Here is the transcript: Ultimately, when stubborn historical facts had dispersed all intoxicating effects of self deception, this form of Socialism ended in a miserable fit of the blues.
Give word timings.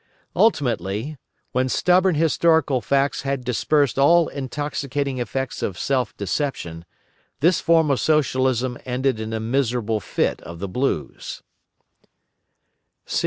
Ultimately, 0.35 1.19
when 1.51 1.69
stubborn 1.69 2.15
historical 2.15 2.81
facts 2.81 3.21
had 3.21 3.43
dispersed 3.45 3.99
all 3.99 4.29
intoxicating 4.29 5.19
effects 5.19 5.61
of 5.61 5.77
self 5.77 6.17
deception, 6.17 6.85
this 7.39 7.61
form 7.61 7.91
of 7.91 7.99
Socialism 7.99 8.79
ended 8.83 9.19
in 9.19 9.31
a 9.31 9.39
miserable 9.39 9.99
fit 9.99 10.41
of 10.41 10.57
the 10.57 10.67
blues. 10.67 11.43